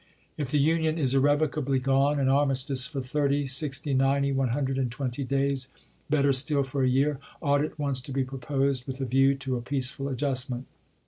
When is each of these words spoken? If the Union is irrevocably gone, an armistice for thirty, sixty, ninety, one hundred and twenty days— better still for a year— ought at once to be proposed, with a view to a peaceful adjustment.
If 0.35 0.49
the 0.49 0.57
Union 0.57 0.97
is 0.97 1.13
irrevocably 1.13 1.77
gone, 1.77 2.19
an 2.19 2.27
armistice 2.27 2.87
for 2.87 3.01
thirty, 3.01 3.45
sixty, 3.45 3.93
ninety, 3.93 4.31
one 4.31 4.47
hundred 4.49 4.79
and 4.79 4.89
twenty 4.91 5.23
days— 5.23 5.69
better 6.09 6.33
still 6.33 6.63
for 6.63 6.81
a 6.81 6.89
year— 6.89 7.19
ought 7.39 7.63
at 7.63 7.77
once 7.77 8.01
to 8.01 8.11
be 8.11 8.23
proposed, 8.23 8.87
with 8.87 8.99
a 8.99 9.05
view 9.05 9.35
to 9.35 9.57
a 9.57 9.61
peaceful 9.61 10.09
adjustment. 10.09 10.65